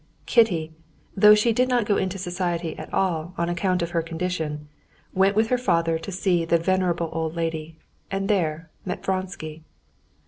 Kitty, 0.25 0.73
though 1.15 1.35
she 1.35 1.53
did 1.53 1.69
not 1.69 1.85
go 1.85 1.95
into 1.95 2.17
society 2.17 2.75
at 2.75 2.91
all 2.91 3.35
on 3.37 3.49
account 3.49 3.83
of 3.83 3.91
her 3.91 4.01
condition, 4.01 4.67
went 5.13 5.35
with 5.35 5.49
her 5.49 5.59
father 5.59 5.99
to 5.99 6.11
see 6.11 6.43
the 6.43 6.57
venerable 6.57 7.09
old 7.13 7.35
lady, 7.35 7.77
and 8.09 8.27
there 8.27 8.71
met 8.83 9.03
Vronsky. 9.05 9.61